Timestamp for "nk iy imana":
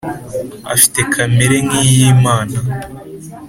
1.67-2.57